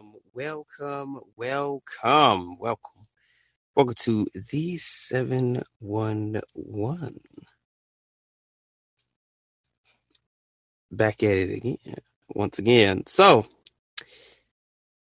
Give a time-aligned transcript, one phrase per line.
[0.00, 3.06] welcome, welcome, welcome, welcome.
[3.76, 7.20] Welcome to the 711.
[10.90, 11.76] Back at it again,
[12.30, 13.04] once again.
[13.06, 13.46] So,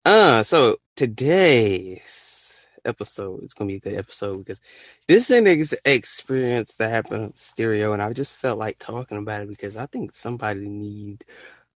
[0.05, 4.61] uh, so today's episode is gonna be a good episode because
[5.07, 9.43] this is an experience that happened on stereo, and I just felt like talking about
[9.43, 11.25] it because I think somebody need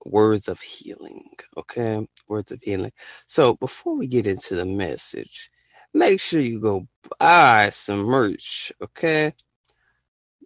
[0.05, 1.31] words of healing.
[1.57, 2.93] Okay, words of healing.
[3.27, 5.51] So before we get into the message,
[5.95, 6.87] make sure you go
[7.19, 8.73] buy some merch.
[8.83, 9.35] Okay,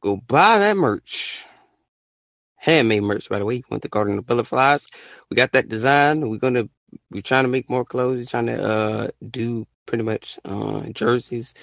[0.03, 1.45] go buy that merch.
[2.57, 3.57] Handmade merch, by the way.
[3.57, 4.87] You want Garden of Butterflies?
[5.31, 6.29] We got that design.
[6.29, 6.69] We're gonna
[7.11, 8.19] we're trying to make more clothes.
[8.19, 11.55] We're trying to uh do pretty much uh jerseys.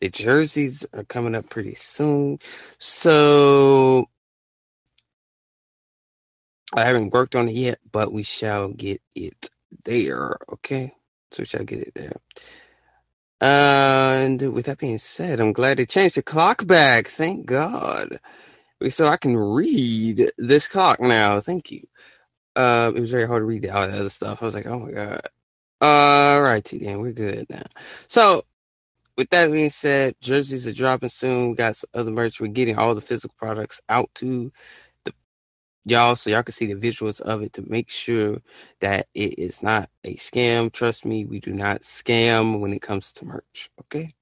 [0.00, 2.38] The jerseys are coming up pretty soon.
[2.78, 4.06] So
[6.74, 9.50] I haven't worked on it yet, but we shall get it
[9.84, 10.36] there.
[10.52, 10.94] Okay,
[11.32, 12.14] so we shall get it there.
[13.40, 17.08] And with that being said, I'm glad they changed the clock back.
[17.08, 18.20] Thank God.
[18.90, 21.40] So I can read this clock now.
[21.40, 21.86] Thank you.
[22.56, 24.42] Uh, it was very hard to read all the other stuff.
[24.42, 25.22] I was like, oh my God.
[25.80, 27.64] All righty then, we're good now.
[28.08, 28.44] So
[29.16, 31.50] with that being said, jerseys are dropping soon.
[31.50, 32.40] We got some other merch.
[32.40, 34.52] We're getting all the physical products out to
[35.84, 38.38] y'all so y'all can see the visuals of it to make sure
[38.80, 40.72] that it is not a scam.
[40.72, 43.70] Trust me, we do not scam when it comes to merch.
[43.80, 44.14] Okay.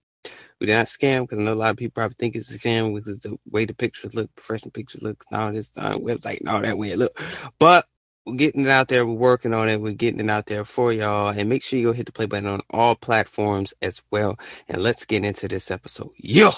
[0.61, 2.59] We do not scam because I know a lot of people probably think it's a
[2.59, 6.41] scam with the way the pictures look, professional pictures look, and all this on website
[6.41, 7.21] and all that way it look.
[7.59, 7.87] But
[8.27, 9.07] we're getting it out there.
[9.07, 9.81] We're working on it.
[9.81, 11.29] We're getting it out there for y'all.
[11.29, 14.39] And make sure you go hit the play button on all platforms as well.
[14.69, 16.11] And let's get into this episode.
[16.17, 16.53] Yeah.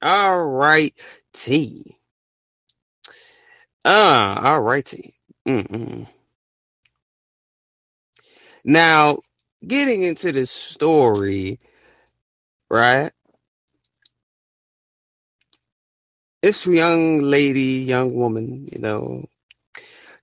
[0.00, 0.94] All right,
[1.34, 1.97] T.
[3.88, 5.14] Uh, all right, T.
[5.48, 6.08] Mm-mm.
[8.64, 9.18] Now,
[9.66, 11.60] getting into this story,
[12.70, 13.12] right?
[16.42, 19.26] This young lady, young woman, you know,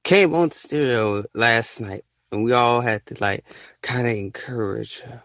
[0.04, 3.46] came on the stereo last night, and we all had to like
[3.84, 5.24] kind of encourage her.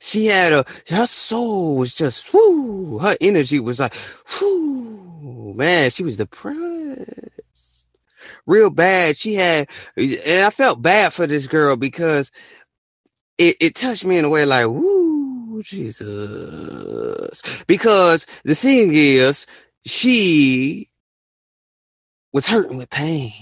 [0.00, 3.94] She had a her soul was just whoo, her energy was like
[4.40, 5.03] whoo,
[5.52, 7.86] man, she was depressed,
[8.46, 9.18] real bad.
[9.18, 12.30] She had, and I felt bad for this girl because
[13.36, 19.46] it, it touched me in a way like whoo, Jesus, because the thing is,
[19.84, 20.88] she
[22.32, 23.32] was hurting with pain.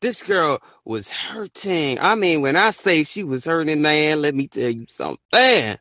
[0.00, 1.98] This girl was hurting.
[2.00, 5.78] I mean, when I say she was hurting, man, let me tell you something.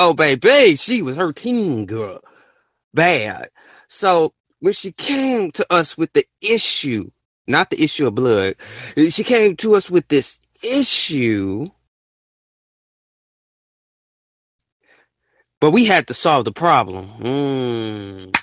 [0.00, 2.22] Oh, baby, she was hurting, girl.
[2.94, 3.50] Bad.
[3.88, 7.10] So when she came to us with the issue,
[7.46, 8.56] not the issue of blood,
[9.10, 11.68] she came to us with this issue.
[15.60, 17.10] But we had to solve the problem.
[17.20, 18.36] Mm.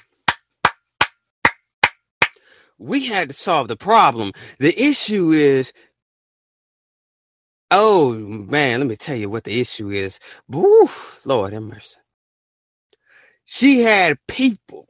[2.80, 4.34] We had to solve the problem.
[4.60, 5.74] The issue is,
[7.72, 10.20] oh man, let me tell you what the issue is.
[10.50, 11.98] Woof, Lord have mercy.
[13.46, 14.88] She had people,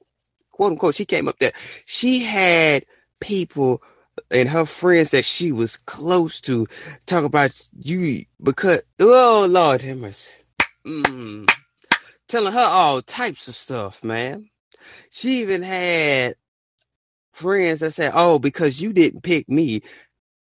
[0.51, 1.53] quote unquote, she came up there.
[1.85, 2.85] She had
[3.21, 3.81] people
[4.31, 6.67] and her friends that she was close to
[7.05, 10.31] talk about you because, oh Lord have mercy.
[10.85, 11.47] Mm
[12.29, 14.49] telling her all types of stuff, man.
[15.11, 16.35] She even had
[17.33, 19.81] friends that said, "Oh, because you didn't pick me,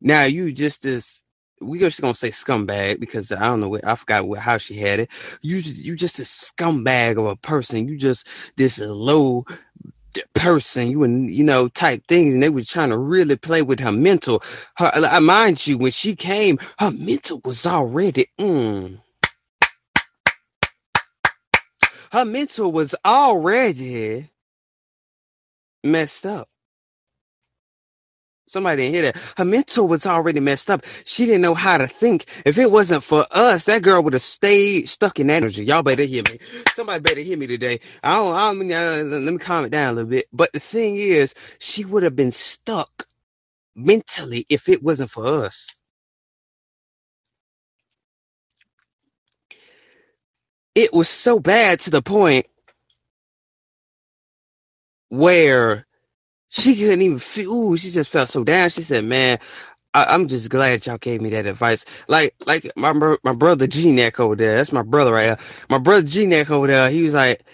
[0.00, 1.20] now you just this."
[1.60, 4.74] We just gonna say scumbag because I don't know what I forgot what, how she
[4.74, 5.10] had it.
[5.42, 7.88] You you just a scumbag of a person.
[7.88, 9.44] You just this low
[10.34, 10.90] person.
[10.90, 13.92] You and you know type things, and they were trying to really play with her
[13.92, 14.42] mental.
[14.76, 18.28] Her, I mind you, when she came, her mental was already.
[18.40, 19.00] Mm,
[22.12, 24.30] her mental was already
[25.84, 26.48] messed up.
[28.48, 29.16] Somebody didn't hear that.
[29.38, 30.84] Her mental was already messed up.
[31.06, 32.26] She didn't know how to think.
[32.44, 35.64] If it wasn't for us, that girl would have stayed stuck in energy.
[35.64, 36.38] Y'all better hear me.
[36.74, 37.80] Somebody better hear me today.
[38.04, 40.26] I don't, I don't uh, let me calm it down a little bit.
[40.32, 43.08] But the thing is, she would have been stuck
[43.76, 45.68] mentally if it wasn't for us.
[50.74, 52.46] It was so bad to the point
[55.10, 55.86] where
[56.56, 57.52] she couldn't even feel.
[57.52, 58.70] Ooh, she just felt so down.
[58.70, 59.38] She said, "Man,
[59.94, 62.92] I, am just glad y'all gave me that advice." Like, like my
[63.22, 64.56] my brother G Neck over there.
[64.56, 65.38] That's my brother right here.
[65.68, 66.90] My brother G Neck over there.
[66.90, 67.44] He was like,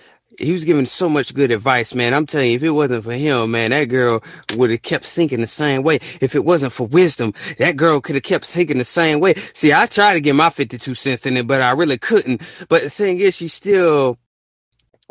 [0.41, 2.15] he was giving so much good advice, man.
[2.15, 4.23] I'm telling you, if it wasn't for him, man, that girl
[4.55, 5.97] would have kept thinking the same way.
[6.21, 9.35] If it wasn't for wisdom, that girl could have kept thinking the same way.
[9.55, 12.43] See, I tried to get my 52 cents in it, but I really couldn't.
[12.69, 14.19] But the thing is, she still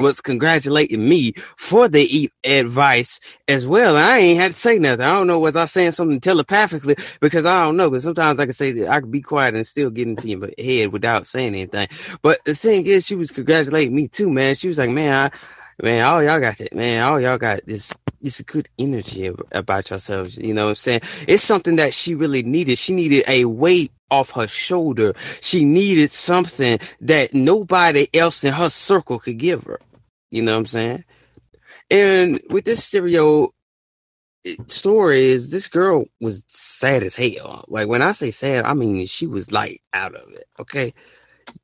[0.02, 3.98] was congratulating me for the advice as well.
[3.98, 5.06] And I ain't had to say nothing.
[5.06, 7.90] I don't know was I saying something telepathically because I don't know.
[7.90, 10.50] Because sometimes I can say that I can be quiet and still get into your
[10.58, 11.88] head without saying anything.
[12.22, 14.56] But the thing is, she was congratulating me too, man.
[14.56, 17.04] She was like, "Man, I, man, all y'all got that, man.
[17.04, 17.94] All y'all got this."
[18.24, 21.02] This good energy about yourselves, you know what I'm saying?
[21.28, 22.78] It's something that she really needed.
[22.78, 25.16] She needed a weight off her shoulder.
[25.42, 29.80] She needed something that nobody else in her circle could give her.
[30.32, 31.06] You know what I'm saying?
[31.92, 33.50] And with this stereo
[34.68, 37.66] story is this girl was sad as hell.
[37.68, 40.46] Like when I say sad, I mean she was like out of it.
[40.60, 40.94] Okay.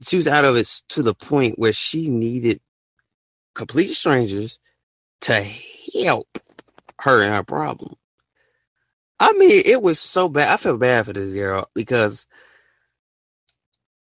[0.04, 2.62] She was out of it to the point where she needed
[3.56, 4.60] complete strangers
[5.22, 5.46] to
[5.94, 6.28] help
[7.02, 7.96] her in her problem.
[9.20, 10.50] I mean, it was so bad.
[10.50, 12.28] I feel bad for this girl because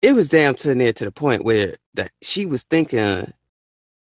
[0.02, 3.32] it was damn to near to the point where that she was thinking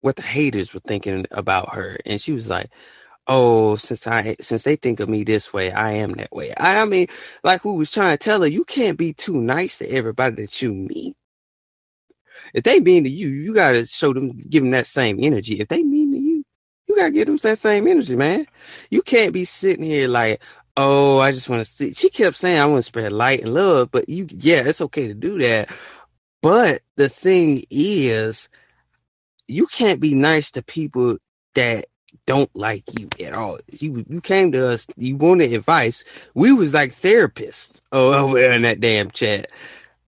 [0.03, 2.71] what the haters were thinking about her, and she was like,
[3.29, 6.81] "Oh, since I since they think of me this way, I am that way." I,
[6.83, 7.09] I mean,
[7.45, 10.63] like who was trying to tell her, you can't be too nice to everybody that
[10.63, 11.17] you meet.
[12.55, 15.61] If they mean to you, you gotta show them, give them that same energy.
[15.61, 16.45] If they mean to you,
[16.89, 18.47] you gotta give them that same energy, man.
[18.91, 20.43] You can't be sitting here like,
[20.77, 21.95] oh, I just want to see.
[21.95, 25.07] She kept saying, I want to spread light and love, but you, yeah, it's okay
[25.09, 25.71] to do that.
[26.43, 28.49] But the thing is,
[29.49, 31.17] you can't be nice to people
[31.55, 31.87] that
[32.27, 33.59] don't like you at all.
[33.73, 36.05] You you came to us, you wanted advice.
[36.35, 39.51] We was like therapists over in that damn chat.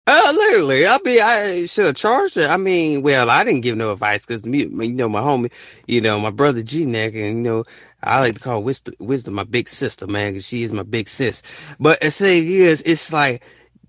[0.08, 0.86] Uh, literally.
[0.86, 2.44] I mean, I should have charged her.
[2.48, 5.50] I mean, well, I didn't give no advice because me, you know, my homie,
[5.88, 7.64] you know, my brother G Neck, and you know,
[8.02, 11.08] I like to call wisdom, wisdom my big sister, man, because she is my big
[11.08, 11.42] sis.
[11.80, 13.42] But the thing is, it's like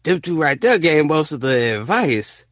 [0.03, 2.45] them two right there gave most of the advice.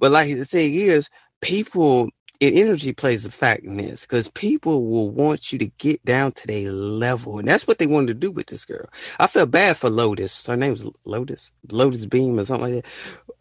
[0.00, 1.08] But like the thing is,
[1.44, 2.10] people
[2.40, 6.32] and energy plays a fact in this because people will want you to get down
[6.32, 8.88] to their level, and that's what they wanted to do with this girl.
[9.20, 10.46] I feel bad for Lotus.
[10.46, 12.92] Her name's Lotus, Lotus Beam or something like that.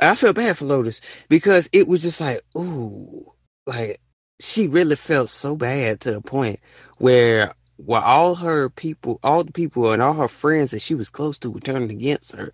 [0.01, 3.33] I feel bad for Lotus because it was just like, ooh,
[3.65, 4.01] like
[4.41, 6.59] she really felt so bad to the point
[6.97, 11.09] where while all her people, all the people and all her friends that she was
[11.09, 12.53] close to were turning against her,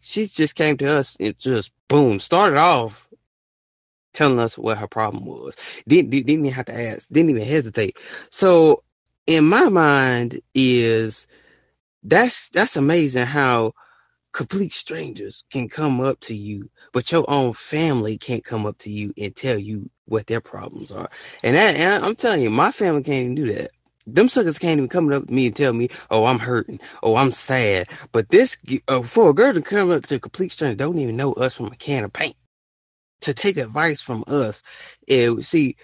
[0.00, 3.08] she just came to us and just boom, started off
[4.12, 5.56] telling us what her problem was.
[5.88, 7.06] Didn't didn't even have to ask.
[7.10, 7.98] Didn't even hesitate.
[8.30, 8.82] So
[9.26, 11.26] in my mind is
[12.04, 13.72] that's that's amazing how
[14.32, 18.90] complete strangers can come up to you, but your own family can't come up to
[18.90, 21.10] you and tell you what their problems are.
[21.42, 23.72] And, that, and I'm telling you, my family can't even do that.
[24.06, 26.80] Them suckers can't even come up to me and tell me, "Oh, I'm hurting.
[27.02, 28.56] Oh, I'm sad." But this,
[28.88, 31.54] uh, for a girl to come up to a complete stranger, don't even know us
[31.54, 32.36] from a can of paint
[33.22, 34.62] to take advice from us.
[35.08, 35.76] It, see,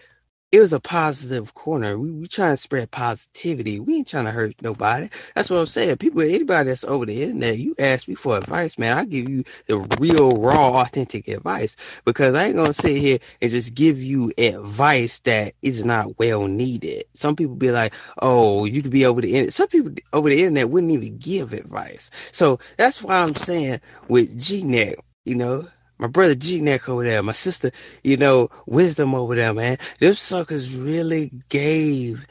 [0.51, 1.99] it was a positive corner.
[1.99, 3.81] We we trying to spread positivity.
[3.81, 5.11] We ain't trying to hurt nobody.
[5.35, 5.99] That's what I'm saying.
[5.99, 8.97] People, anybody that's over the internet, you ask me for advice, man.
[8.97, 11.77] I give you the real, raw, authentic advice
[12.07, 16.47] because I ain't gonna sit here and just give you advice that is not well
[16.47, 17.05] needed.
[17.15, 17.93] Some people be like,
[18.23, 21.53] "Oh, you could be over the internet." Some people over the internet wouldn't even give
[21.53, 22.11] advice.
[22.33, 27.23] So that's why I'm saying with GNet, you know, my brother G Neck over there,
[27.23, 27.71] my sister,
[28.03, 29.79] you know, wisdom over there, man.
[30.01, 32.27] Them suckers really gave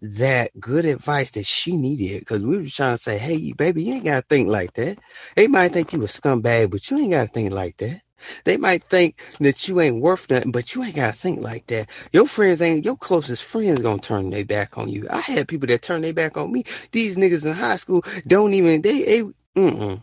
[0.00, 3.94] that good advice that she needed because we were trying to say, hey, baby, you
[3.94, 4.98] ain't got to think like that.
[5.36, 8.02] They might think you a scumbag, but you ain't got to think like that.
[8.44, 11.66] They might think that you ain't worth nothing, but you ain't got to think like
[11.68, 11.88] that.
[12.12, 15.06] Your friends ain't, your closest friends gonna turn their back on you.
[15.10, 16.64] I had people that turn their back on me.
[16.92, 19.22] These niggas in high school don't even, they, they
[19.56, 20.02] mm-mm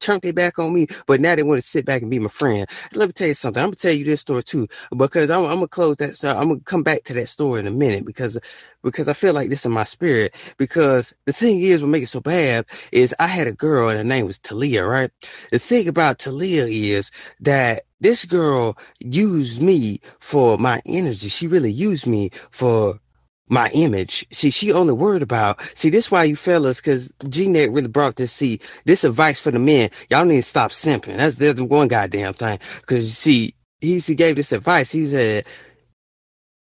[0.00, 2.28] turned their back on me, but now they want to sit back and be my
[2.28, 2.66] friend.
[2.94, 3.62] Let me tell you something.
[3.62, 6.16] I'm gonna tell you this story too, because I'm, I'm gonna close that.
[6.16, 8.38] So I'm gonna come back to that story in a minute because
[8.82, 10.34] because I feel like this in my spirit.
[10.56, 13.98] Because the thing is, what makes it so bad is I had a girl and
[13.98, 15.10] her name was Taliah, right?
[15.50, 21.28] The thing about Taliah is that this girl used me for my energy.
[21.28, 23.00] She really used me for
[23.48, 24.26] my image.
[24.30, 28.32] See, she only worried about, see, this why you fellas, cause G-Net really brought this,
[28.32, 29.90] see, this advice for the men.
[30.10, 31.16] Y'all need to stop simping.
[31.16, 32.58] That's, that's the one goddamn thing.
[32.86, 34.90] Cause see, he, he gave this advice.
[34.90, 35.46] He said,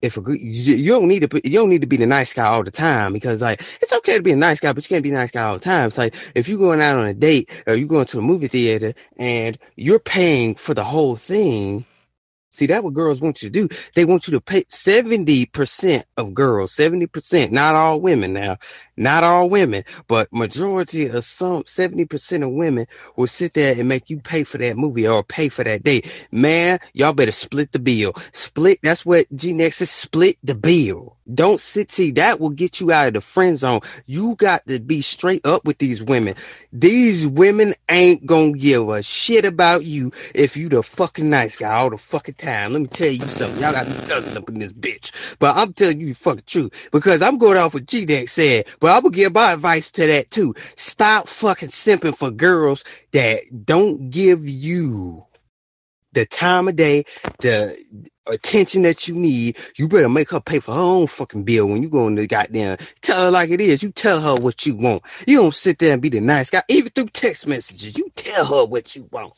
[0.00, 2.62] if a, you don't need to, you don't need to be the nice guy all
[2.62, 5.10] the time because like, it's okay to be a nice guy, but you can't be
[5.10, 5.88] a nice guy all the time.
[5.88, 8.48] It's like, if you're going out on a date or you're going to a movie
[8.48, 11.84] theater and you're paying for the whole thing,
[12.58, 13.74] See, that what girls want you to do.
[13.94, 18.58] They want you to pay 70% of girls, 70%, not all women now,
[18.98, 22.86] not all women, but majority of some 70% of women
[23.16, 26.10] will sit there and make you pay for that movie or pay for that date.
[26.30, 28.14] Man, y'all better split the bill.
[28.32, 28.80] Split.
[28.82, 31.16] That's what G Next is split the bill.
[31.32, 31.92] Don't sit.
[31.92, 33.80] See, that will get you out of the friend zone.
[34.06, 36.34] You got to be straight up with these women.
[36.72, 41.74] These women ain't gonna give a shit about you if you the fucking nice guy
[41.74, 42.72] all the fucking time.
[42.72, 43.60] Let me tell you something.
[43.60, 43.94] Y'all got me
[44.36, 45.12] up in this bitch.
[45.38, 48.66] But I'm telling you the fucking truth because I'm going off what G Next said.
[48.80, 50.54] But I'm gonna give my advice to that too.
[50.76, 55.24] Stop fucking simping for girls that don't give you
[56.12, 57.04] the time of day,
[57.40, 57.76] the
[58.26, 61.82] attention that you need, you better make her pay for her own fucking bill when
[61.82, 63.82] you go in the goddamn tell her like it is.
[63.82, 65.02] You tell her what you want.
[65.26, 66.62] You don't sit there and be the nice guy.
[66.68, 69.34] Even through text messages, you tell her what you want.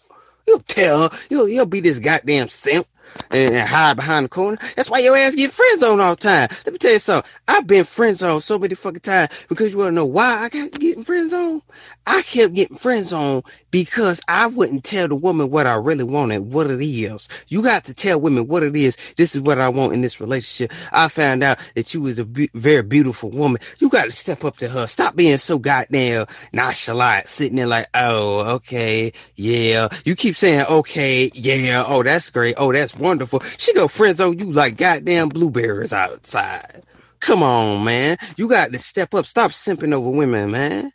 [0.47, 1.19] You'll tell her.
[1.29, 2.87] You'll, you'll be this goddamn simp
[3.31, 4.59] and, and hide behind the corner.
[4.77, 6.49] That's why your ass get friend zone all the time.
[6.65, 7.31] Let me tell you something.
[7.49, 10.49] I've been friend zone so many fucking times because you want to know why I
[10.49, 11.63] got getting friend zone.
[12.07, 16.53] I kept getting friend zone because I wouldn't tell the woman what I really wanted,
[16.53, 17.29] what it is.
[17.49, 18.97] You got to tell women what it is.
[19.17, 20.73] This is what I want in this relationship.
[20.93, 23.61] I found out that you was a be- very beautiful woman.
[23.79, 24.87] You got to step up to her.
[24.87, 29.89] Stop being so goddamn nonchalant, sitting there like, oh, okay, yeah.
[30.05, 31.85] You keep saying, okay, yeah.
[31.87, 32.55] Oh, that's great.
[32.59, 33.41] Oh, that's wonderful.
[33.59, 36.85] She go friends on you like goddamn blueberries outside.
[37.21, 38.19] Come on, man.
[38.37, 39.27] You got to step up.
[39.27, 40.93] Stop simping over women, man.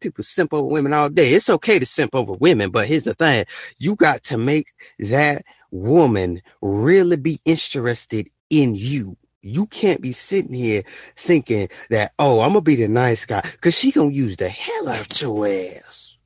[0.00, 1.34] People simp over women all day.
[1.34, 3.46] It's okay to simp over women, but here's the thing.
[3.78, 9.16] You got to make that woman really be interested in you.
[9.42, 10.82] You can't be sitting here
[11.16, 14.88] thinking that, oh, I'm gonna be the nice guy, cause she gonna use the hell
[14.88, 16.16] out your ass.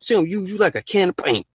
[0.00, 1.46] She gonna use you like a can of paint.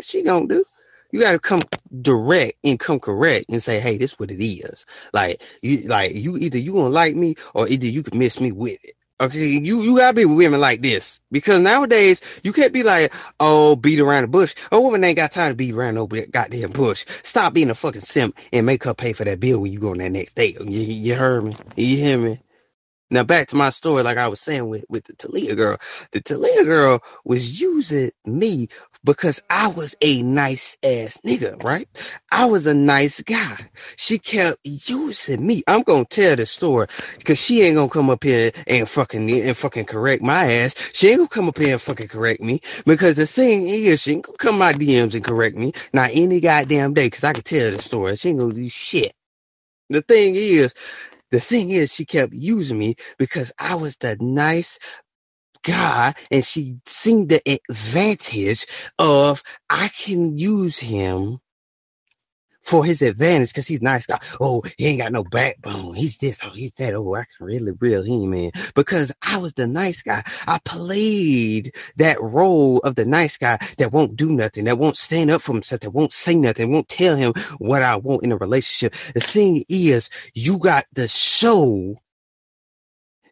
[0.00, 0.64] What she gonna do?
[1.12, 1.60] You gotta come
[2.00, 4.86] direct and come correct and say, hey, this what it is.
[5.12, 8.50] Like you like you either you gonna like me or either you can miss me
[8.50, 8.94] with it.
[9.20, 13.12] Okay, you you gotta be with women like this because nowadays you can't be like,
[13.40, 14.54] oh, beat around the bush.
[14.72, 17.04] A woman ain't got time to beat around that goddamn bush.
[17.22, 19.90] Stop being a fucking simp and make her pay for that bill when you go
[19.90, 20.58] on that next date.
[20.62, 21.52] You, you heard me?
[21.76, 22.40] You hear me?
[23.10, 25.78] Now back to my story, like I was saying with, with the Taliah girl.
[26.12, 28.68] The Taliah girl was using me
[29.04, 31.88] because I was a nice ass nigga, right?
[32.30, 33.70] I was a nice guy.
[33.96, 35.62] She kept using me.
[35.66, 36.86] I'm gonna tell the story
[37.18, 40.74] because she ain't gonna come up here and fucking and fucking correct my ass.
[40.92, 44.12] She ain't gonna come up here and fucking correct me because the thing is, she
[44.12, 47.42] ain't gonna come my DMs and correct me not any goddamn day because I can
[47.42, 48.16] tell the story.
[48.16, 49.12] She ain't gonna do shit.
[49.90, 50.74] The thing is,
[51.30, 54.78] the thing is, she kept using me because I was the nice
[55.62, 57.40] guy and she seen the
[57.70, 58.66] advantage
[58.98, 61.40] of I can use him
[62.62, 64.20] for his advantage because he's nice guy.
[64.40, 65.94] Oh, he ain't got no backbone.
[65.94, 66.94] He's this, oh, he's that.
[66.94, 70.22] Oh, I can really reel him in because I was the nice guy.
[70.46, 75.30] I played that role of the nice guy that won't do nothing, that won't stand
[75.30, 78.36] up for himself, that won't say nothing, won't tell him what I want in a
[78.36, 78.94] relationship.
[79.14, 81.96] The thing is, you got to show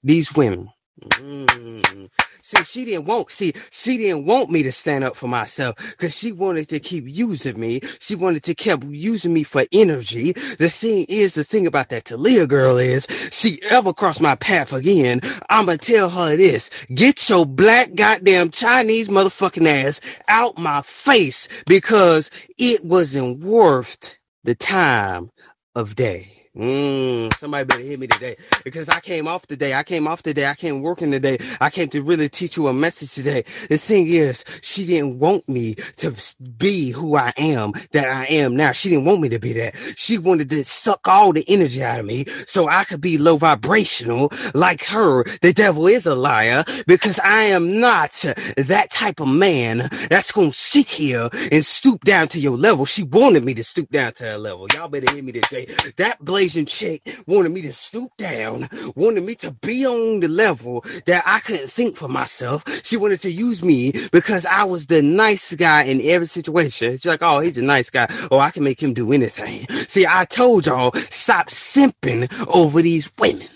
[0.03, 0.71] these women.
[1.07, 2.11] Mm.
[2.43, 6.17] See, she didn't want, see, she didn't want me to stand up for myself because
[6.17, 7.81] she wanted to keep using me.
[8.01, 10.33] She wanted to keep using me for energy.
[10.59, 14.73] The thing is, the thing about that Taliah girl is, she ever cross my path
[14.73, 21.49] again, I'ma tell her this, get your black goddamn Chinese motherfucking ass out my face
[21.67, 25.31] because it wasn't worth the time
[25.75, 26.38] of day.
[26.59, 29.75] Mm, somebody better hear me today because I came off today.
[29.75, 30.47] I came off today.
[30.47, 31.39] I came working today.
[31.61, 33.45] I came to really teach you a message today.
[33.71, 36.15] The thing is, she didn't want me to
[36.59, 38.73] be who I am, that I am now.
[38.73, 39.75] She didn't want me to be that.
[39.97, 43.37] She wanted to suck all the energy out of me so I could be low
[43.39, 45.25] vibrational like her.
[45.43, 48.13] The devil is a liar because I am not
[48.57, 52.87] that type of man that's going to sit here and stoop down to your level.
[52.87, 54.69] She wanted me to stoop down to her level.
[54.75, 55.67] Y'all better hear me today.
[55.97, 60.29] That blaze Asian chick wanted me to stoop down, wanted me to be on the
[60.29, 62.65] level that I couldn't think for myself.
[62.85, 66.93] She wanted to use me because I was the nice guy in every situation.
[66.93, 68.07] She's like, oh, he's a nice guy.
[68.31, 69.69] Oh, I can make him do anything.
[69.89, 73.49] See, I told y'all, stop simping over these women.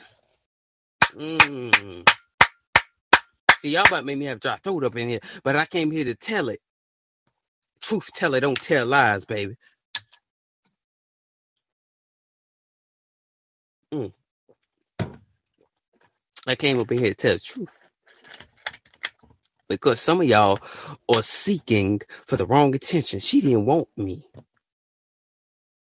[1.16, 2.06] Mm.
[3.60, 6.04] See, y'all about made me have dry throat up in here, but I came here
[6.04, 6.60] to tell it.
[7.80, 9.56] Truth tell it, don't tell lies, baby.
[13.92, 14.12] Mm.
[16.46, 17.60] I came up in here to tell the truth.
[19.68, 20.60] because some of y'all
[21.14, 23.20] are seeking for the wrong attention.
[23.20, 24.26] She didn't want me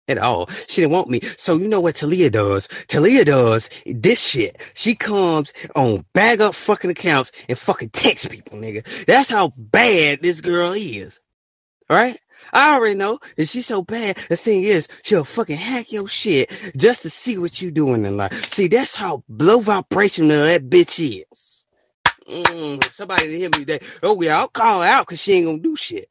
[0.07, 0.47] at all.
[0.67, 1.21] She didn't want me.
[1.37, 2.67] So you know what Taliah does?
[2.67, 4.61] Taliah does this shit.
[4.75, 8.85] She comes on bag up fucking accounts and fucking text people, nigga.
[9.05, 11.19] That's how bad this girl is.
[11.89, 12.19] All right?
[12.53, 14.17] I already know that she's so bad.
[14.29, 18.17] The thing is, she'll fucking hack your shit just to see what you doing in
[18.17, 18.53] life.
[18.53, 21.65] See, that's how low vibrational that bitch is.
[22.29, 23.79] Mm, somebody to hear me today.
[24.03, 26.09] Oh yeah, I'll call her out because she ain't gonna do shit.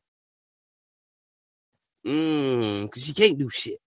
[2.07, 3.79] Mm, because she can't do shit.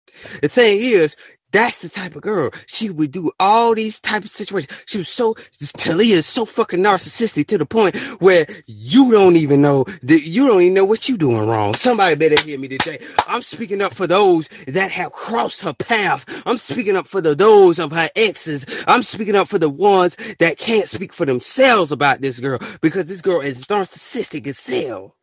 [0.42, 1.16] The thing is,
[1.52, 4.72] that's the type of girl she would do all these type of situations.
[4.86, 9.62] She was so Taliah is so fucking narcissistic to the point where you don't even
[9.62, 11.74] know that you don't even know what you doing wrong.
[11.74, 12.98] Somebody better hear me today.
[13.26, 16.24] I'm speaking up for those that have crossed her path.
[16.46, 18.66] I'm speaking up for the those of her exes.
[18.86, 23.06] I'm speaking up for the ones that can't speak for themselves about this girl because
[23.06, 25.16] this girl is narcissistic as hell.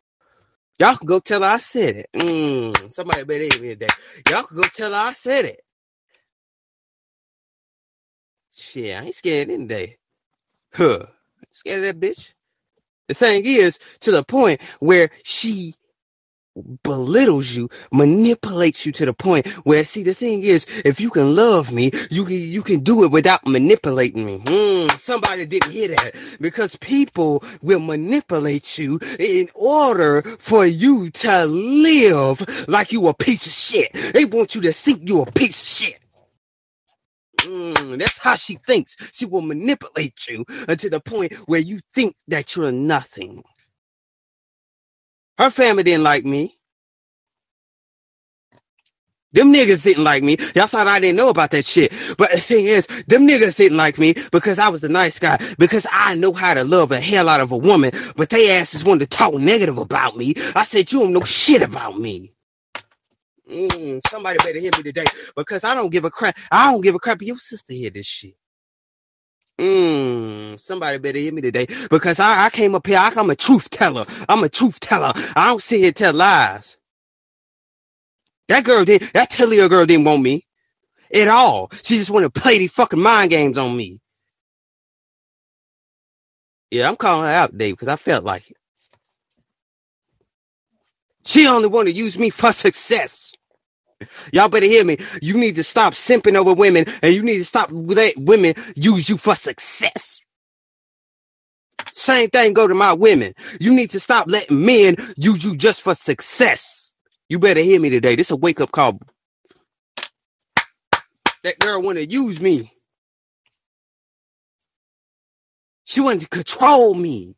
[0.80, 2.10] Y'all can go tell her I said it.
[2.16, 3.88] Mm, somebody better hear me today.
[4.30, 5.63] Y'all can go tell her I said it.
[8.54, 9.98] Shit, I ain't scared any day.
[10.74, 11.08] Huh.
[11.52, 12.34] Scared of that bitch.
[13.10, 15.76] The thing is, to the point where she
[16.84, 21.36] belittles you, manipulates you to the point where see the thing is, if you can
[21.36, 24.44] love me, you can you can do it without manipulating me.
[24.48, 31.46] Hmm, somebody didn't hear that because people will manipulate you in order for you to
[31.48, 33.94] live like you a piece of shit.
[34.14, 36.00] They want you to think you a piece of shit.
[37.44, 38.96] Mm, that's how she thinks.
[39.14, 43.44] She will manipulate you until the point where you think that you're nothing.
[45.40, 46.58] Her family didn't like me.
[49.34, 50.38] Them niggas didn't like me.
[50.56, 51.94] Y'all thought I didn't know about that shit.
[52.18, 55.38] But the thing is, them niggas didn't like me because I was the nice guy.
[55.60, 57.92] Because I know how to love a hell out of a woman.
[58.16, 60.34] But they asses wanted to talk negative about me.
[60.56, 62.34] I said, you don't know shit about me.
[63.50, 66.38] Mm, somebody better hear me today because I don't give a crap.
[66.52, 67.22] I don't give a crap.
[67.22, 68.36] Your sister hear this shit.
[69.60, 72.98] Mm, somebody better hear me today because I, I came up here.
[73.00, 74.06] I, I'm a truth teller.
[74.30, 75.14] I'm a truth teller.
[75.36, 76.78] I don't sit here and tell lies.
[78.50, 80.46] That girl didn't, That Taliah girl didn't want me
[81.14, 81.72] at all.
[81.84, 84.02] She just wanted to play these fucking mind games on me.
[86.72, 88.58] Yeah, I'm calling her out, Dave, because I felt like it.
[91.26, 93.23] She only wanted to use me for success.
[94.34, 94.98] Y'all better hear me.
[95.22, 99.10] You need to stop simping over women and you need to stop let women use
[99.10, 100.22] you for success.
[101.94, 103.34] Same thing go to my women.
[103.60, 106.90] You need to stop letting men use you just for success.
[107.30, 108.16] You better hear me today.
[108.16, 109.00] This is a wake up call.
[111.44, 112.74] That girl wanted to use me.
[115.86, 117.36] She wanted to control me.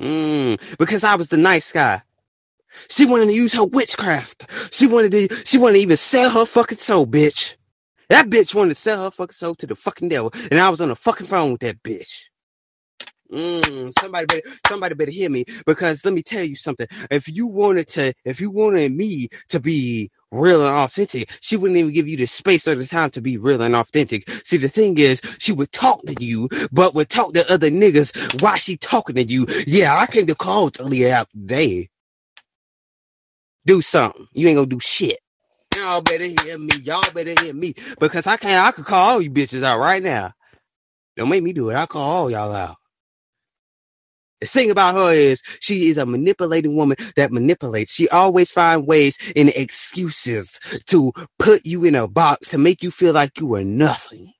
[0.00, 2.02] Mm, because I was the nice guy.
[2.90, 4.50] She wanted to use her witchcraft.
[4.74, 7.56] She wanted to, she wanted to even sell her fucking soul, bitch.
[8.10, 10.32] That bitch wanted to sell her fucking soul to the fucking devil.
[10.50, 12.24] And I was on the fucking phone with that bitch.
[13.32, 16.88] Mm, somebody better, somebody better hear me because let me tell you something.
[17.12, 21.78] If you wanted to, if you wanted me to be real and authentic, she wouldn't
[21.78, 24.30] even give you the space or the time to be real and authentic.
[24.46, 28.42] See, the thing is, she would talk to you, but would talk to other niggas
[28.42, 29.46] while she talking to you.
[29.66, 31.89] Yeah, I came to call Taliah out today.
[33.66, 34.26] Do something.
[34.32, 35.18] You ain't gonna do shit.
[35.76, 36.70] Y'all better hear me.
[36.82, 38.66] Y'all better hear me because I can't.
[38.66, 40.32] I could call all you bitches out right now.
[41.16, 41.74] Don't make me do it.
[41.74, 42.76] I'll call all y'all out.
[44.40, 47.92] The thing about her is she is a manipulating woman that manipulates.
[47.92, 52.90] She always finds ways and excuses to put you in a box to make you
[52.90, 54.32] feel like you are nothing.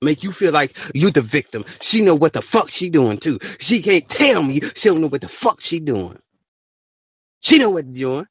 [0.00, 1.64] Make you feel like you the victim.
[1.80, 3.40] She know what the fuck she doing too.
[3.58, 6.18] She can't tell me she don't know what the fuck she doing.
[7.40, 8.26] She know what doing.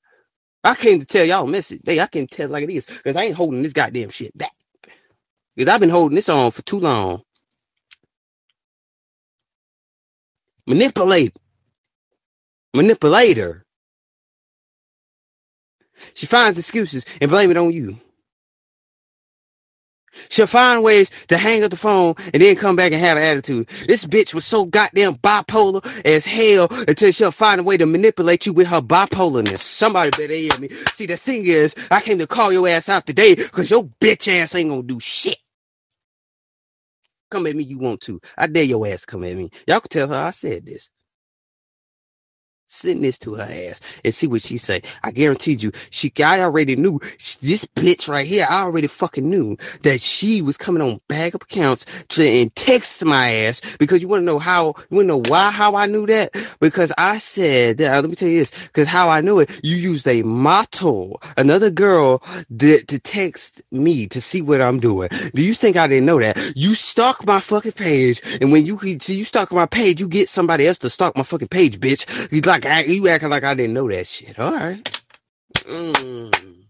[0.64, 1.82] I came to tell y'all message.
[1.86, 4.54] Hey, I can tell like it is because I ain't holding this goddamn shit back.
[5.56, 7.24] Because I've been holding this on for too long.
[10.68, 11.36] Manipulate.
[12.76, 13.64] Manipulator.
[16.16, 18.00] She finds excuses and blame it on you.
[20.30, 23.24] She'll find ways to hang up the phone and then come back and have an
[23.24, 23.70] attitude.
[23.88, 28.46] This bitch was so goddamn bipolar as hell until she'll find a way to manipulate
[28.46, 29.60] you with her bipolarness.
[29.60, 30.70] Somebody better hear me.
[30.94, 34.28] See, the thing is, I came to call your ass out today because your bitch
[34.34, 35.38] ass ain't gonna do shit.
[37.32, 38.22] Come at me, you want to.
[38.38, 39.52] I dare your ass come at me.
[39.68, 40.90] Y'all can tell her I said this.
[42.70, 44.82] Send this to her ass and see what she say.
[45.02, 47.00] I guaranteed you, she, I already knew
[47.42, 48.46] this bitch right here.
[48.50, 53.32] I already fucking knew that she was coming on backup accounts to and text my
[53.32, 56.06] ass because you want to know how, you want to know why, how I knew
[56.08, 56.32] that?
[56.60, 59.78] Because I said, uh, let me tell you this, because how I knew it, you
[59.78, 65.10] used a motto, another girl that, to text me to see what I'm doing.
[65.34, 66.38] Do you think I didn't know that?
[66.54, 70.28] You stalk my fucking page and when you see you stalk my page, you get
[70.28, 72.06] somebody else to stalk my fucking page, bitch.
[72.30, 72.57] You like
[72.88, 74.38] you acting like I didn't know that shit.
[74.40, 75.02] All right.
[75.66, 76.67] Mm.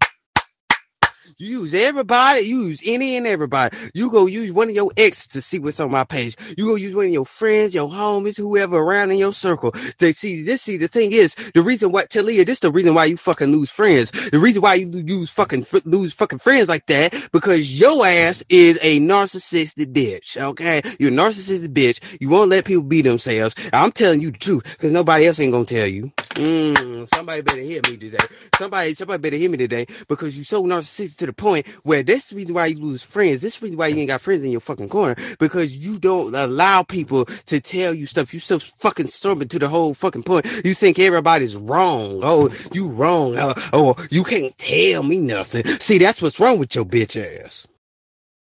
[1.39, 3.77] You use everybody, you use any and everybody.
[3.93, 6.35] You go use one of your exes to see what's on my page.
[6.57, 9.75] You go use one of your friends, your homies, whoever around in your circle.
[9.99, 10.63] They see this.
[10.63, 13.69] See, the thing is, the reason why Taliah, this the reason why you fucking lose
[13.69, 14.11] friends.
[14.31, 18.79] The reason why you lose fucking lose fucking friends like that because your ass is
[18.81, 20.37] a narcissistic bitch.
[20.41, 21.99] Okay, you're a narcissistic bitch.
[22.21, 23.55] You won't let people be themselves.
[23.73, 26.11] I'm telling you the truth because nobody else ain't gonna tell you.
[26.37, 28.17] Mm, somebody better hear me today.
[28.57, 32.25] Somebody, somebody better hear me today because you so narcissistic to the point where this
[32.25, 33.41] is the reason why you lose friends.
[33.41, 35.99] This is the reason why you ain't got friends in your fucking corner because you
[35.99, 38.33] don't allow people to tell you stuff.
[38.33, 40.47] You so fucking stubborn to the whole fucking point.
[40.65, 42.21] You think everybody's wrong.
[42.23, 43.37] Oh, you wrong.
[43.37, 45.65] Uh, oh, you can't tell me nothing.
[45.79, 47.67] See, that's what's wrong with your bitch ass.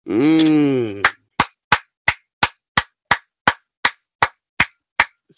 [0.08, 1.06] Mmm.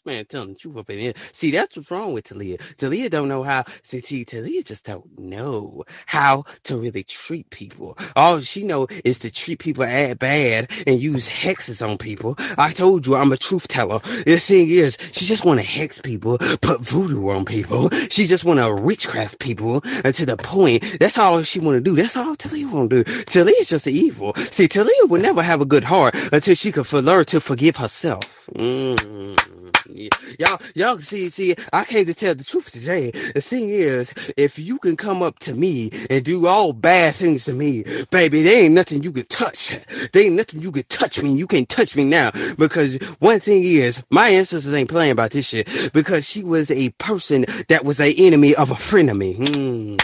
[0.06, 1.14] Man telling the truth up in here.
[1.32, 2.58] See, that's what's wrong with Taliah.
[2.76, 3.64] Taliah don't know how.
[3.82, 7.96] See, see, Taliah just don't know how to really treat people.
[8.14, 12.36] All she know is to treat people bad and use hexes on people.
[12.58, 14.00] I told you I'm a truth teller.
[14.26, 17.88] The thing is, she just want to hex people, put voodoo on people.
[18.10, 20.84] She just want to witchcraft people to the point.
[21.00, 21.96] That's all she want to do.
[21.96, 23.10] That's all Taliah want to do.
[23.24, 24.34] Taliah's just evil.
[24.50, 28.50] See, Taliah would never have a good heart until she could learn to forgive herself.
[28.54, 29.63] Mm.
[30.38, 33.10] Y'all, y'all see, see, I came to tell the truth today.
[33.34, 37.44] The thing is, if you can come up to me and do all bad things
[37.44, 39.78] to me, baby, there ain't nothing you can touch.
[40.12, 41.32] There ain't nothing you can touch me.
[41.32, 45.46] You can't touch me now because one thing is, my ancestors ain't playing about this
[45.48, 49.34] shit because she was a person that was a enemy of a friend of me.
[49.34, 49.96] Hmm.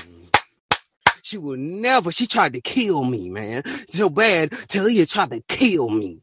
[1.22, 3.62] She will never, she tried to kill me, man.
[3.88, 6.20] So bad, Taliah tried to kill me.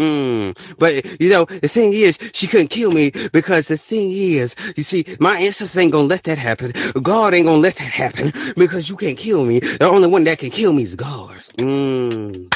[0.00, 0.56] Mm.
[0.78, 4.84] But you know, the thing is, she couldn't kill me because the thing is, you
[4.84, 6.72] see, my ancestors ain't gonna let that happen.
[7.02, 9.60] God ain't gonna let that happen because you can't kill me.
[9.60, 11.38] The only one that can kill me is God.
[11.58, 12.49] Mm.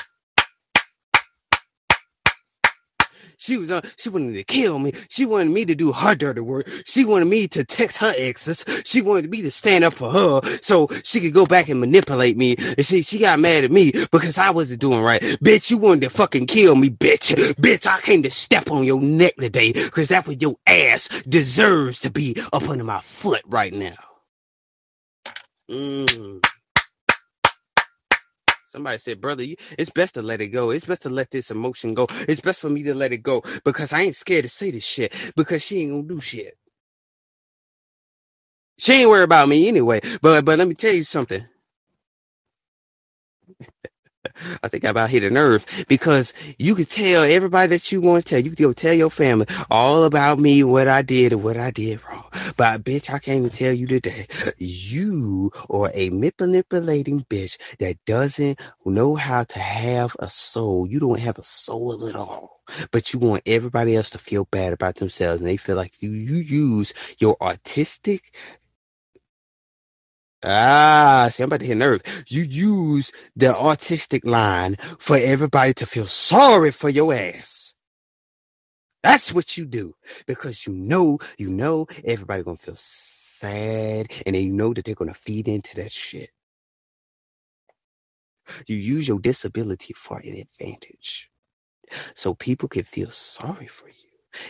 [3.44, 4.92] She was, uh, she wanted to kill me.
[5.11, 6.66] She wanted me to do her dirty work.
[6.87, 8.64] She wanted me to text her exes.
[8.87, 12.38] She wanted me to stand up for her so she could go back and manipulate
[12.38, 12.57] me.
[12.59, 15.20] And see, she got mad at me because I wasn't doing right.
[15.20, 17.37] Bitch, you wanted to fucking kill me, bitch.
[17.57, 22.00] Bitch, I came to step on your neck today because that's what your ass deserves
[22.00, 23.96] to be up under my foot right now.
[25.70, 26.44] Mm.
[28.74, 29.44] Somebody said, brother,
[29.78, 30.70] it's best to let it go.
[30.70, 32.08] It's best to let this emotion go.
[32.28, 34.84] It's best for me to let it go because I ain't scared to say this
[34.87, 36.58] shit because she ain't gonna do shit.
[38.78, 40.00] She ain't worried about me anyway.
[40.22, 41.46] But but let me tell you something.
[44.62, 48.25] I think I about hit a nerve because you could tell everybody that you want
[48.25, 48.40] to tell.
[48.40, 51.70] You could go tell your family all about me, what I did and what I
[51.70, 52.25] did wrong.
[52.57, 54.27] But bitch, I can't even tell you today.
[54.59, 60.87] You are a manipulating bitch that doesn't know how to have a soul.
[60.87, 62.62] You don't have a soul at all.
[62.90, 66.11] But you want everybody else to feel bad about themselves and they feel like you,
[66.11, 68.35] you use your artistic
[70.44, 72.02] Ah, see, I'm about to hit nerve.
[72.28, 77.74] You use the artistic line for everybody to feel sorry for your ass.
[79.02, 79.94] That's what you do
[80.26, 85.14] because you know, you know, everybody gonna feel sad, and you know that they're gonna
[85.14, 86.30] feed into that shit.
[88.66, 91.30] You use your disability for an advantage,
[92.14, 93.94] so people can feel sorry for you.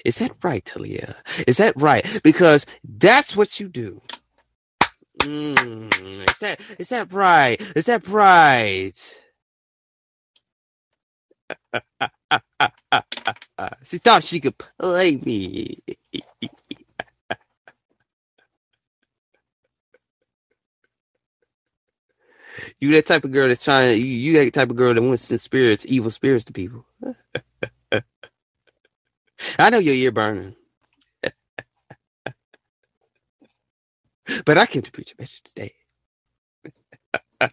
[0.04, 1.16] Is that right, Taliah?
[1.46, 2.07] Is that right?
[2.24, 4.02] Because that's what you do.
[5.24, 7.60] Mm, is that is that right?
[7.76, 8.94] Is that right?
[13.84, 15.80] she thought she could play me.
[22.80, 23.98] you that type of girl that's trying.
[23.98, 26.87] You, you that type of girl that wants to send spirits, evil spirits to people.
[29.58, 30.54] I know your ear burning.
[34.46, 35.74] But I came to preach a message today.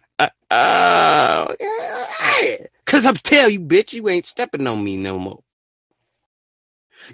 [2.86, 5.42] Cause I'm telling you, bitch, you ain't stepping on me no more.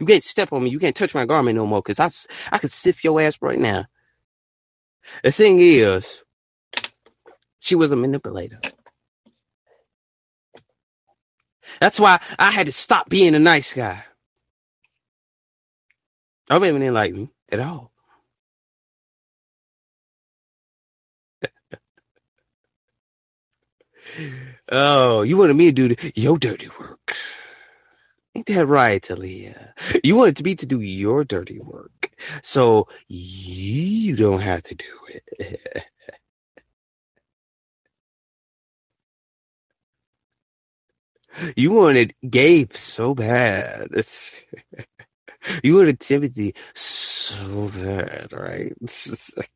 [0.00, 0.70] You can't step on me.
[0.70, 2.06] You can't touch my garment no more because I,
[2.54, 3.86] I could sift your ass right now.
[5.24, 6.24] The thing is,
[7.60, 8.60] she was a manipulator.
[11.80, 14.04] That's why I had to stop being a nice guy.
[16.48, 17.92] Baby didn't like me at all.
[24.70, 27.14] Oh, you wanted me to do your dirty work.
[28.34, 29.72] Ain't that right, Taliah?
[30.04, 32.10] You wanted me to do your dirty work.
[32.42, 35.60] So you don't have to do it.
[41.56, 43.88] you wanted Gabe so bad.
[43.92, 44.44] It's,
[45.64, 48.72] you wanted Timothy so bad, right?
[48.82, 49.50] It's just like,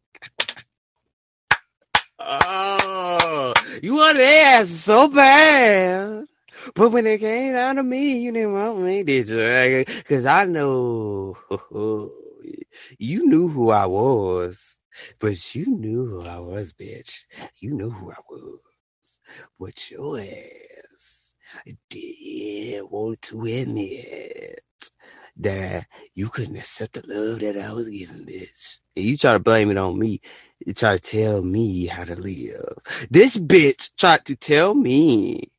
[2.26, 6.26] oh, you wanted ass so bad.
[6.74, 9.84] But when it came down to me, you didn't want me, did you?
[9.86, 11.36] Because I know
[12.98, 14.76] you knew who I was,
[15.20, 17.24] but you knew who I was, bitch.
[17.60, 18.60] You knew who I was.
[19.60, 21.30] But your ass
[21.90, 24.60] did want to admit
[25.38, 28.80] that you couldn't accept the love that I was giving, bitch.
[28.96, 30.20] And you try to blame it on me.
[30.66, 32.76] You try to tell me how to live.
[33.10, 35.50] This bitch tried to tell me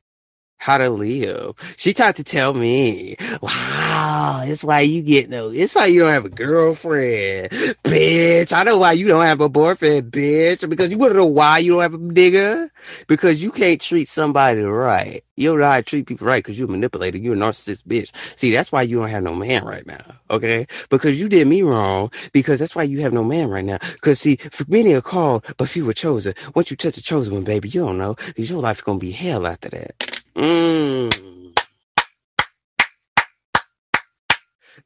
[0.64, 1.54] how to live.
[1.76, 6.12] She tried to tell me, wow, it's why you get no, it's why you don't
[6.12, 7.50] have a girlfriend,
[7.84, 8.50] bitch.
[8.50, 10.66] I know why you don't have a boyfriend, bitch.
[10.66, 12.70] Because you want to know why you don't have a nigga?
[13.08, 15.22] Because you can't treat somebody right.
[15.36, 17.18] You don't know how to treat people right because you're a manipulator.
[17.18, 18.12] You're a narcissist bitch.
[18.38, 20.02] See, that's why you don't have no man right now.
[20.30, 20.66] Okay?
[20.88, 22.10] Because you did me wrong.
[22.32, 23.78] Because that's why you have no man right now.
[23.92, 26.34] Because see, for many are called, but few were chosen.
[26.54, 28.14] Once you touch the chosen one, baby, you don't know.
[28.28, 30.13] Because your life's going to be hell after that.
[30.36, 31.58] Mm.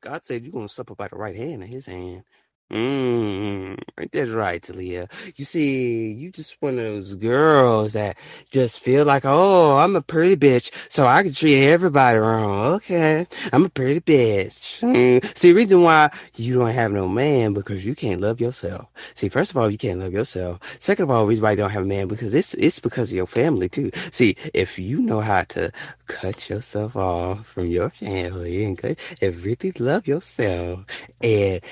[0.00, 2.24] God said you're gonna suffer by the right hand of his hand.
[2.70, 3.78] Mm,
[4.12, 5.10] that's right, Taliah.
[5.36, 8.18] You see, you just one of those girls that
[8.50, 12.74] just feel like, oh, I'm a pretty bitch, so I can treat everybody wrong.
[12.74, 14.82] Okay, I'm a pretty bitch.
[14.82, 15.38] Mm.
[15.38, 18.86] See, reason why you don't have no man because you can't love yourself.
[19.14, 20.60] See, first of all, you can't love yourself.
[20.78, 23.16] Second of all, reason why you don't have a man because it's it's because of
[23.16, 23.90] your family too.
[24.12, 25.72] See, if you know how to
[26.08, 30.84] cut yourself off from your family and, cut, and really love yourself
[31.22, 31.62] and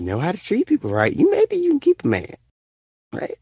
[0.00, 2.34] know how to treat people right, you maybe you can keep a man,
[3.12, 3.38] right?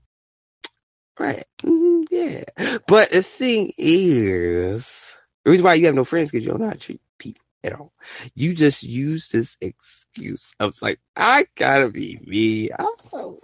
[1.19, 1.45] Right.
[1.63, 2.45] Mm, yeah.
[2.87, 6.69] But the thing is, the reason why you have no friends because you don't know
[6.69, 7.93] how to treat people at all.
[8.35, 10.55] You just use this excuse.
[10.61, 12.71] I was like, I gotta be me.
[12.79, 13.41] I'm so.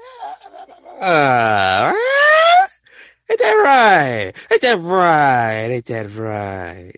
[1.01, 1.93] Uh,
[3.31, 4.33] ain't that right?
[4.53, 5.67] Ain't that right?
[5.71, 6.93] Ain't that right?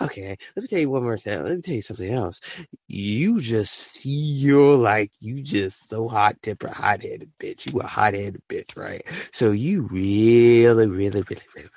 [0.00, 1.42] Okay, let me tell you one more thing.
[1.44, 2.40] Let me tell you something else.
[2.88, 7.72] You just feel like you just so hot tempered, hot headed bitch.
[7.72, 9.04] You a hot headed bitch, right?
[9.32, 11.70] So you really, really, really, really, really,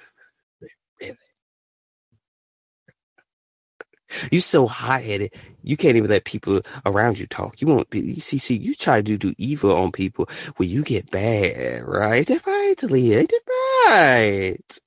[1.02, 1.18] really.
[4.32, 7.62] You so hot headed, you can't even let people around you talk.
[7.62, 8.00] You won't be.
[8.02, 12.26] You see, see, you try to do evil on people when you get bad, right?
[12.28, 13.30] That's right, Taliah.
[13.30, 14.80] That's right.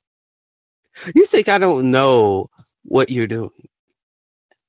[1.14, 2.48] You think I don't know
[2.84, 3.50] what you're doing.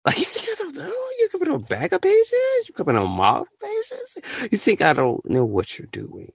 [0.06, 0.96] Like you think I don't know?
[1.20, 2.68] You're coming on backup pages?
[2.68, 4.50] You coming on mob pages?
[4.52, 6.32] You think I don't know what you're doing?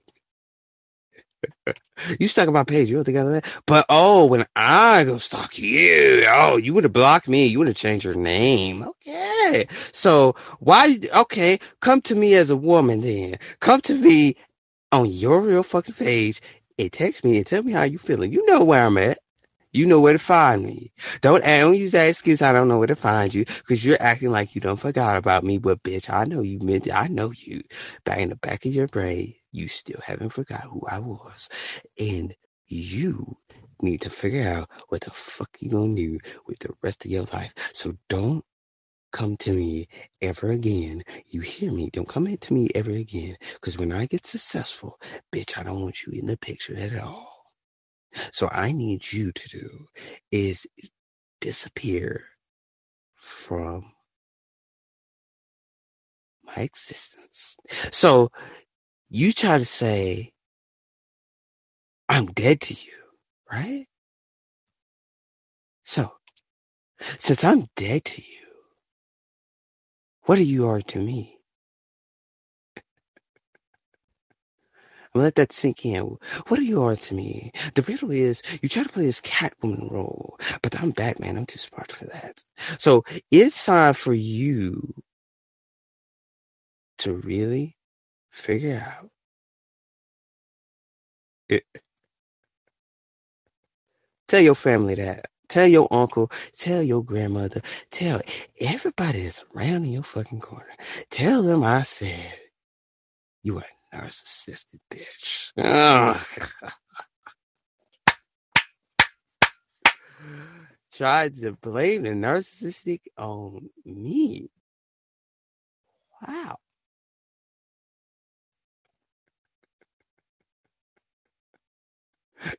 [2.19, 2.89] you stuck on my page.
[2.89, 3.45] You don't think I know that?
[3.65, 7.45] But oh, when I go stalk you, oh, you would have blocked me.
[7.45, 8.83] You would have changed your name.
[8.83, 9.67] Okay.
[9.91, 10.99] So why?
[11.15, 13.01] Okay, come to me as a woman.
[13.01, 14.35] Then come to me
[14.91, 16.41] on your real fucking page
[16.77, 18.33] and text me and tell me how you feeling.
[18.33, 19.19] You know where I'm at.
[19.71, 20.91] You know where to find me.
[21.21, 22.41] Don't, don't use that excuse.
[22.41, 25.43] I don't know where to find you because you're acting like you don't forgot about
[25.43, 25.59] me.
[25.59, 26.87] But bitch, I know you meant.
[26.87, 26.93] It.
[26.93, 27.61] I know you.
[28.05, 31.49] Back in the back of your brain, you still haven't forgot who I was,
[31.99, 32.35] and
[32.67, 33.37] you
[33.81, 37.25] need to figure out what the fuck you gonna do with the rest of your
[37.33, 37.53] life.
[37.73, 38.43] So don't
[39.11, 39.87] come to me
[40.21, 41.03] ever again.
[41.27, 41.89] You hear me?
[41.91, 43.37] Don't come to me ever again.
[43.55, 44.99] Because when I get successful,
[45.33, 47.28] bitch, I don't want you in the picture at all.
[48.31, 49.87] So I need you to do
[50.31, 50.65] is
[51.41, 52.25] disappear
[53.15, 53.91] from
[56.43, 57.57] my existence.
[57.91, 58.31] So
[59.09, 60.33] you try to say,
[62.09, 62.93] I'm dead to you,
[63.51, 63.85] right?
[65.85, 66.13] So,
[67.19, 68.47] since I'm dead to you,
[70.23, 71.38] what are you are to me?
[75.19, 76.17] Let that sink in.
[76.47, 77.51] What are you are to me?
[77.75, 81.37] The riddle is you try to play this Catwoman role, but I'm Batman.
[81.37, 82.43] I'm too smart for that.
[82.79, 84.95] So it's time for you
[86.99, 87.77] to really
[88.31, 89.09] figure out
[91.49, 91.65] it.
[94.27, 95.27] Tell your family that.
[95.49, 98.21] Tell your uncle, tell your grandmother, tell
[98.61, 100.75] everybody that's around in your fucking corner.
[101.11, 102.37] Tell them I said
[103.43, 105.53] you a narcissistic bitch.
[105.57, 106.25] Ah.
[106.63, 106.73] Ugh.
[110.93, 114.49] Tried to blame the narcissistic on me.
[116.27, 116.57] Wow.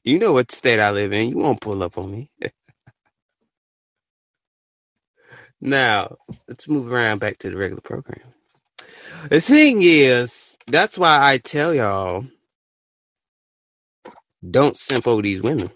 [0.04, 1.30] You know what state I live in.
[1.30, 2.30] You won't pull up on me.
[5.60, 6.16] Now,
[6.48, 8.20] let's move around back to the regular program.
[9.30, 12.26] The thing is, that's why I tell y'all
[14.48, 15.70] don't simp over these women.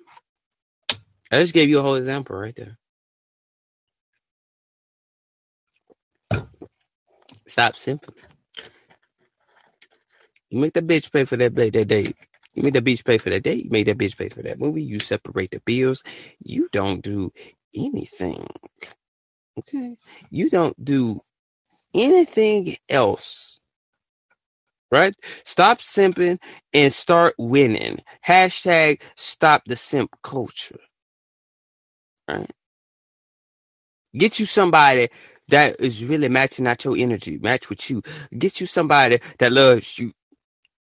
[1.32, 2.78] I just gave you a whole example right there.
[7.48, 8.14] Stop simping.
[10.50, 12.16] You make the bitch pay for that that date.
[12.54, 13.64] You make the bitch pay for that date.
[13.66, 14.82] You make that bitch pay for that movie.
[14.82, 16.04] You separate the bills.
[16.40, 17.32] You don't do
[17.76, 18.48] anything.
[19.58, 19.96] Okay.
[20.30, 21.22] You don't do
[21.94, 23.60] anything else.
[24.92, 25.14] Right?
[25.44, 26.38] Stop simping
[26.72, 28.00] and start winning.
[28.26, 30.80] Hashtag stop the simp culture.
[32.28, 32.50] Right?
[34.16, 35.08] Get you somebody
[35.48, 38.02] that is really matching out your energy, match with you.
[38.36, 40.12] Get you somebody that loves you.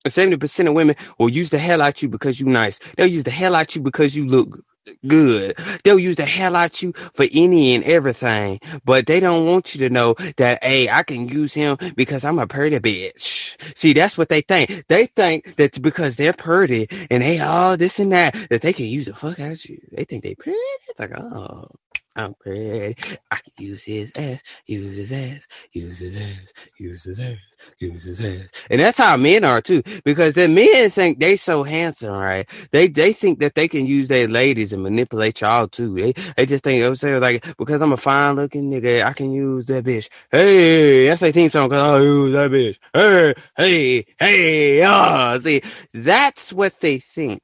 [0.07, 2.79] 70% of women will use the hell out you because you nice.
[2.97, 4.63] They'll use the hell out you because you look good.
[5.03, 9.87] They'll use the hell out you for any and everything, but they don't want you
[9.87, 13.77] to know that, hey, I can use him because I'm a pretty bitch.
[13.77, 14.85] See, that's what they think.
[14.87, 18.85] They think that because they're pretty and they all this and that, that they can
[18.85, 19.79] use the fuck out of you.
[19.91, 20.57] They think they pretty.
[20.89, 21.67] It's like, oh,
[22.15, 22.95] I'm pretty.
[23.31, 27.37] I can use his ass, use his ass, use his ass, use his ass,
[27.79, 28.49] use his ass.
[28.69, 32.47] And that's how men are too, because the men think they so handsome, right?
[32.71, 35.95] They they think that they can use their ladies and manipulate y'all too.
[35.95, 39.31] They they just think I'm saying like because I'm a fine looking nigga, I can
[39.31, 40.09] use that bitch.
[40.31, 42.77] Hey, that's their theme song because I use that bitch.
[42.93, 45.39] Hey, hey, hey, ah.
[45.39, 47.41] See, that's what they think.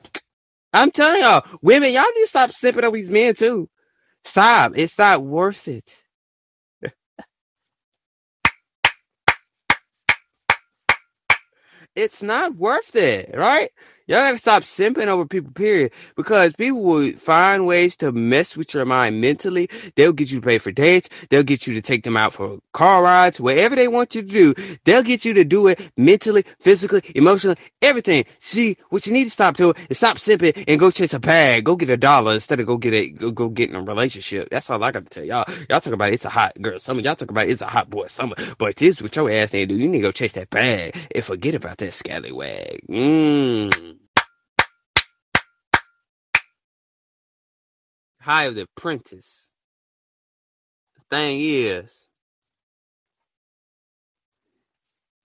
[0.74, 3.70] I'm telling y'all, women, y'all need to stop sipping on these men too.
[4.28, 4.74] Stop.
[4.78, 6.04] It's not worth it.
[11.96, 13.72] It's not worth it, right?
[14.08, 15.92] Y'all gotta stop simping over people, period.
[16.16, 19.70] Because people will find ways to mess with your mind mentally.
[19.96, 21.10] They'll get you to pay for dates.
[21.30, 24.28] They'll get you to take them out for car rides, whatever they want you to
[24.28, 24.78] do.
[24.86, 28.24] They'll get you to do it mentally, physically, emotionally, everything.
[28.40, 31.66] See, what you need to stop doing is stop simping and go chase a bag.
[31.66, 34.48] Go get a dollar instead of go get a go, go get in a relationship.
[34.52, 35.46] That's all I got to tell y'all.
[35.70, 37.02] Y'all talk about it's a hot girl summer.
[37.02, 38.36] Y'all talk about it's a hot boy summer.
[38.58, 39.82] But this is what your ass need to do.
[39.82, 42.80] You need to go chase that bag and forget about that scallywag.
[42.90, 43.97] Mmm.
[48.30, 49.48] Of the apprentice.
[50.98, 52.08] The thing is,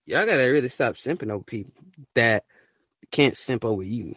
[0.05, 1.73] y'all gotta really stop simping over people
[2.15, 2.45] that
[3.11, 4.15] can't simp over you.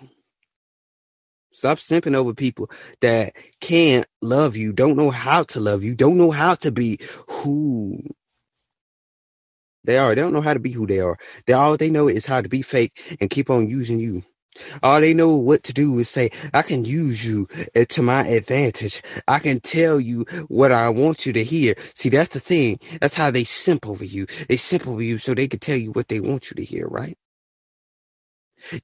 [1.51, 2.71] Stop simping over people
[3.01, 7.01] that can't love you, don't know how to love you, don't know how to be
[7.27, 8.01] who
[9.83, 10.15] they are.
[10.15, 11.19] They don't know how to be who they are.
[11.47, 14.23] They all they know is how to be fake and keep on using you.
[14.83, 17.49] All they know what to do is say, I can use you
[17.89, 19.03] to my advantage.
[19.29, 21.77] I can tell you what I want you to hear.
[21.95, 22.81] See, that's the thing.
[23.01, 24.27] That's how they simp over you.
[24.49, 26.87] They simp over you so they can tell you what they want you to hear,
[26.89, 27.19] right?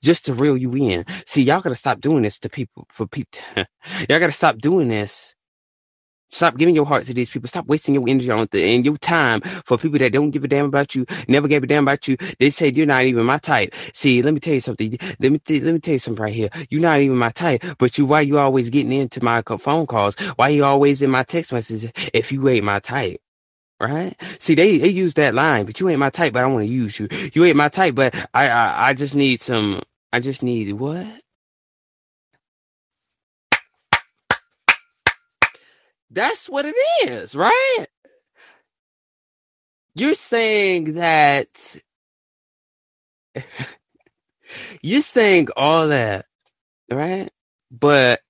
[0.03, 1.05] Just to reel you in.
[1.27, 3.41] See, y'all gotta stop doing this to people, for people.
[3.57, 3.67] y'all
[4.21, 5.35] gotta stop doing this
[6.33, 7.49] Stop giving your heart to these people.
[7.49, 10.67] Stop wasting your energy on and your time for people that don't give a damn
[10.67, 12.19] about you, never gave a damn about you.
[12.41, 13.75] They say you're not even my type.
[13.95, 14.99] See, let me tell you something.
[15.21, 16.51] Let me th- let me tell you something right here.
[16.71, 20.17] You're not even my type, but you why you always getting into my phone calls?
[20.37, 23.21] Why you always in my text messages if you ain't my type?
[23.81, 24.17] Right?
[24.41, 26.69] See, they, they use that line, but you ain't my type, but I want to
[26.73, 27.09] use you.
[27.35, 29.83] You ain't my type, but I, I I just need some.
[30.13, 31.07] I just need what?
[36.13, 37.87] That's what it is, right?
[39.95, 41.77] You're saying that
[44.83, 46.27] you're saying all that,
[46.91, 47.31] right?
[47.71, 48.21] But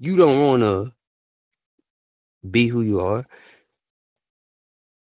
[0.00, 0.92] you don't want to
[2.48, 3.24] be who you are.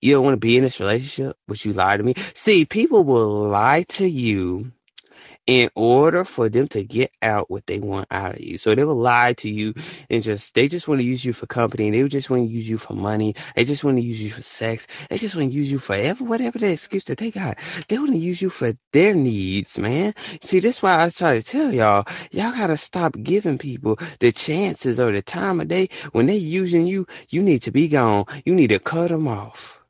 [0.00, 2.14] You don't want to be in this relationship, but you lie to me.
[2.32, 4.72] See, people will lie to you
[5.46, 8.58] in order for them to get out what they want out of you.
[8.58, 9.74] So they will lie to you
[10.10, 11.90] and just they just want to use you for company.
[11.90, 13.34] They just want to use you for money.
[13.54, 14.86] They just want to use you for sex.
[15.10, 17.58] They just want to use you for ever whatever the excuse that they got.
[17.88, 20.14] They want to use you for their needs, man.
[20.42, 25.00] See, that's why I try to tell y'all, y'all gotta stop giving people the chances
[25.00, 27.06] or the time of day when they using you.
[27.30, 28.26] You need to be gone.
[28.44, 29.80] You need to cut them off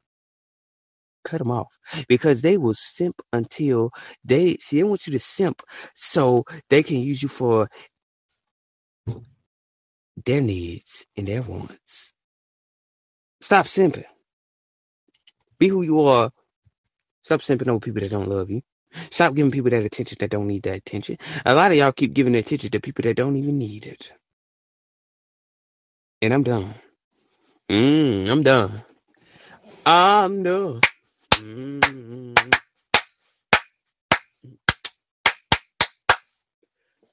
[1.27, 1.73] cut them off
[2.09, 3.91] because they will simp until
[4.25, 4.79] they see.
[4.79, 5.63] They want you to simp
[5.97, 7.69] so they can use you for
[10.27, 12.13] their needs and their wants.
[13.43, 14.07] Stop simping.
[15.59, 16.31] Be who you are.
[17.25, 18.63] Stop simping over people that don't love you.
[19.11, 21.19] Stop giving people that attention that don't need that attention.
[21.47, 24.13] A lot of y'all keep giving attention to people that don't even need it.
[26.23, 26.75] And I'm done.
[27.71, 28.85] Mm, I'm done.
[29.87, 30.81] I'm done.
[31.37, 32.53] Mm.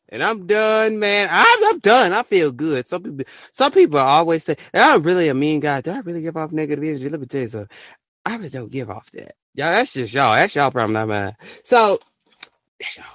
[0.09, 1.27] And I'm done, man.
[1.31, 2.13] I'm, I'm done.
[2.13, 2.87] I feel good.
[2.87, 6.37] Some people, some people always say, "I'm really a mean guy." Do I really give
[6.37, 7.09] off negative energy?
[7.09, 7.77] Let me tell you something.
[8.25, 9.35] I really don't give off that.
[9.55, 10.35] Y'all, that's just y'all.
[10.35, 11.35] That's y'all problem, not mine.
[11.65, 11.99] So
[12.79, 13.05] that's y'all.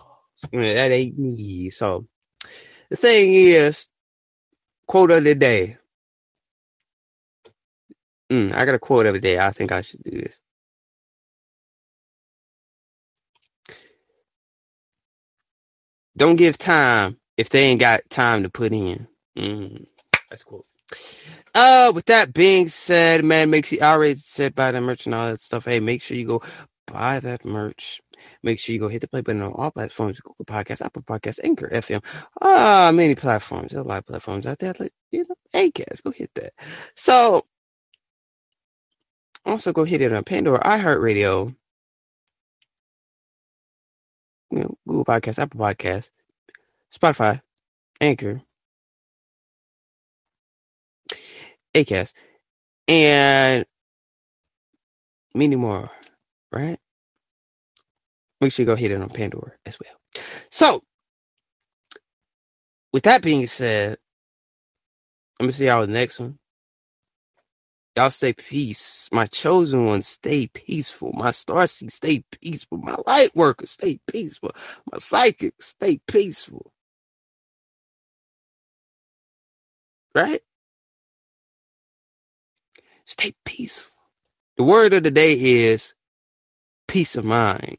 [0.52, 1.70] That ain't me.
[1.70, 2.06] So
[2.90, 3.88] the thing is,
[4.86, 5.78] quote of the day.
[8.30, 9.38] Mm, I got a quote of the day.
[9.38, 10.38] I think I should do this.
[16.18, 19.06] Don't give time if they ain't got time to put in.
[19.38, 19.86] Mm,
[20.28, 20.66] that's cool.
[21.54, 25.14] Uh, with that being said, man, make sure I already said buy the merch and
[25.14, 25.64] all that stuff.
[25.64, 26.42] Hey, make sure you go
[26.88, 28.00] buy that merch.
[28.42, 31.38] Make sure you go hit the play button on all platforms: Google Podcasts, Apple Podcasts,
[31.44, 32.02] Anchor FM.
[32.42, 33.70] Ah, many platforms.
[33.70, 34.74] There's a lot of platforms out there.
[34.78, 36.52] Like, you know, Acast, go hit that.
[36.96, 37.46] So,
[39.44, 41.54] also go hit it on Pandora, iHeartRadio,
[44.50, 46.10] you know, Google Podcasts, Apple Podcasts,
[46.94, 47.40] Spotify,
[48.00, 48.42] Anchor,
[51.74, 52.12] Acast,
[52.88, 53.64] and
[55.34, 55.90] many more,
[56.52, 56.78] right?
[58.40, 60.24] Make sure you go hit it on Pandora as well.
[60.50, 60.82] So,
[62.92, 63.98] with that being said,
[65.40, 66.38] let me see y'all the next one.
[67.98, 69.08] Y'all stay peace.
[69.12, 71.12] My chosen ones stay peaceful.
[71.14, 72.78] My star seed stay peaceful.
[72.78, 74.52] My light workers stay peaceful.
[74.92, 76.72] My psychics stay peaceful.
[80.14, 80.42] Right?
[83.04, 83.96] Stay peaceful.
[84.58, 85.94] The word of the day is
[86.88, 87.78] peace of mind.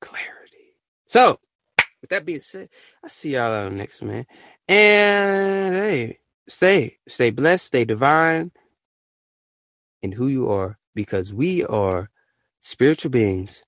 [0.00, 0.76] Clarity.
[1.06, 1.40] So,
[2.02, 2.68] with that being said,
[3.04, 4.26] I see y'all on next man.
[4.68, 6.18] And hey,
[6.48, 8.52] stay, stay blessed, stay divine
[10.02, 12.10] in who you are, because we are
[12.60, 13.64] spiritual beings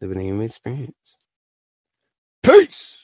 [0.00, 1.18] living in human experience.
[2.42, 2.99] Peace.